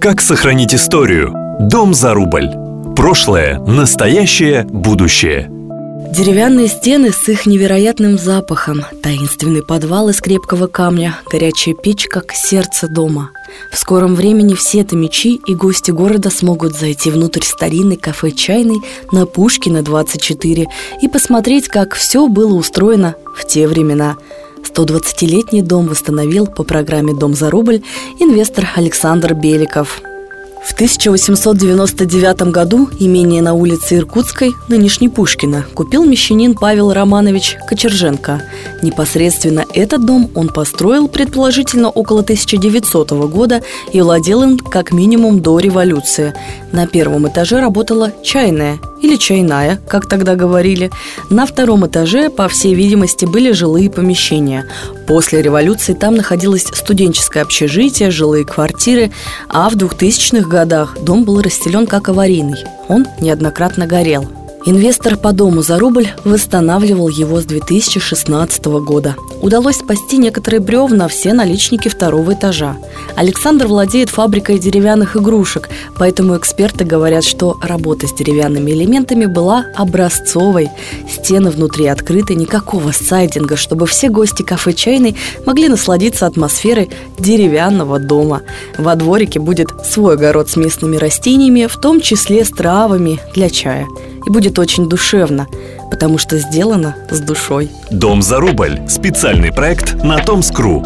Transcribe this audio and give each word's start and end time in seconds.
Как 0.00 0.20
сохранить 0.20 0.74
историю? 0.74 1.32
Дом 1.60 1.94
за 1.94 2.12
рубль. 2.12 2.50
Прошлое, 2.96 3.60
настоящее, 3.60 4.64
будущее. 4.64 5.48
Деревянные 6.10 6.66
стены 6.66 7.12
с 7.12 7.28
их 7.28 7.46
невероятным 7.46 8.18
запахом, 8.18 8.82
таинственный 9.04 9.62
подвал 9.62 10.08
из 10.08 10.20
крепкого 10.20 10.66
камня, 10.66 11.20
горячая 11.30 11.76
печь, 11.76 12.08
как 12.08 12.32
сердце 12.32 12.88
дома. 12.88 13.30
В 13.70 13.78
скором 13.78 14.16
времени 14.16 14.54
все 14.54 14.82
томичи 14.82 15.38
и 15.46 15.54
гости 15.54 15.92
города 15.92 16.30
смогут 16.30 16.76
зайти 16.76 17.12
внутрь 17.12 17.44
старинной 17.44 17.96
кафе 17.98 18.32
«Чайный» 18.32 18.80
на 19.12 19.26
Пушкина 19.26 19.82
24 19.82 20.66
и 21.00 21.08
посмотреть, 21.08 21.68
как 21.68 21.94
все 21.94 22.26
было 22.26 22.54
устроено 22.54 23.14
в 23.36 23.46
те 23.46 23.68
времена– 23.68 24.16
120-летний 24.74 25.62
дом 25.62 25.86
восстановил 25.86 26.46
по 26.46 26.64
программе 26.64 27.14
«Дом 27.14 27.34
за 27.34 27.50
рубль» 27.50 27.82
инвестор 28.18 28.68
Александр 28.76 29.34
Беликов. 29.34 30.00
В 30.62 30.74
1899 30.74 32.42
году 32.50 32.88
имение 32.98 33.42
на 33.42 33.54
улице 33.54 33.96
Иркутской, 33.96 34.54
нынешней 34.68 35.08
Пушкина, 35.08 35.64
купил 35.74 36.04
мещанин 36.04 36.54
Павел 36.54 36.92
Романович 36.92 37.56
Кочерженко. 37.66 38.42
Непосредственно 38.82 39.64
этот 39.72 40.04
дом 40.04 40.30
он 40.34 40.48
построил, 40.48 41.08
предположительно, 41.08 41.90
около 41.90 42.20
1900 42.20 43.10
года 43.28 43.62
и 43.92 44.00
владел 44.00 44.42
им 44.42 44.58
как 44.58 44.92
минимум 44.92 45.40
до 45.40 45.58
революции. 45.58 46.34
На 46.72 46.86
первом 46.86 47.28
этаже 47.28 47.60
работала 47.60 48.12
чайная 48.22 48.78
или 49.00 49.16
чайная, 49.16 49.80
как 49.88 50.08
тогда 50.08 50.34
говорили. 50.34 50.90
На 51.30 51.46
втором 51.46 51.86
этаже, 51.86 52.30
по 52.30 52.48
всей 52.48 52.74
видимости, 52.74 53.24
были 53.24 53.52
жилые 53.52 53.90
помещения. 53.90 54.66
После 55.06 55.40
революции 55.40 55.94
там 55.94 56.16
находилось 56.16 56.66
студенческое 56.72 57.42
общежитие, 57.42 58.10
жилые 58.10 58.44
квартиры, 58.44 59.12
а 59.48 59.70
в 59.70 59.76
2000-х 59.76 60.47
годах 60.48 60.96
дом 61.02 61.24
был 61.24 61.40
расстелен 61.40 61.86
как 61.86 62.08
аварийный. 62.08 62.64
Он 62.88 63.06
неоднократно 63.20 63.86
горел– 63.86 64.28
Инвестор 64.70 65.16
по 65.16 65.32
дому 65.32 65.62
за 65.62 65.78
рубль 65.78 66.08
восстанавливал 66.24 67.08
его 67.08 67.40
с 67.40 67.46
2016 67.46 68.66
года. 68.66 69.16
Удалось 69.40 69.76
спасти 69.76 70.18
некоторые 70.18 70.60
бревна, 70.60 71.08
все 71.08 71.32
наличники 71.32 71.88
второго 71.88 72.34
этажа. 72.34 72.76
Александр 73.16 73.66
владеет 73.66 74.10
фабрикой 74.10 74.58
деревянных 74.58 75.16
игрушек, 75.16 75.70
поэтому 75.96 76.36
эксперты 76.36 76.84
говорят, 76.84 77.24
что 77.24 77.56
работа 77.62 78.06
с 78.06 78.12
деревянными 78.12 78.72
элементами 78.72 79.24
была 79.24 79.64
образцовой. 79.74 80.68
Стены 81.10 81.48
внутри 81.48 81.86
открыты, 81.86 82.34
никакого 82.34 82.92
сайдинга, 82.92 83.56
чтобы 83.56 83.86
все 83.86 84.10
гости 84.10 84.42
кафе 84.42 84.74
«Чайный» 84.74 85.16
могли 85.46 85.68
насладиться 85.68 86.26
атмосферой 86.26 86.90
деревянного 87.18 87.98
дома. 87.98 88.42
Во 88.76 88.94
дворике 88.96 89.40
будет 89.40 89.70
свой 89.86 90.16
огород 90.16 90.50
с 90.50 90.56
местными 90.56 90.98
растениями, 90.98 91.64
в 91.64 91.80
том 91.80 92.02
числе 92.02 92.44
с 92.44 92.50
травами 92.50 93.18
для 93.32 93.48
чая 93.48 93.86
и 94.28 94.30
будет 94.30 94.58
очень 94.58 94.88
душевно, 94.88 95.46
потому 95.90 96.18
что 96.18 96.38
сделано 96.38 96.94
с 97.10 97.18
душой. 97.20 97.70
Дом 97.90 98.20
за 98.20 98.38
рубль. 98.38 98.78
Специальный 98.86 99.50
проект 99.50 100.04
на 100.04 100.18
Томскру. 100.18 100.84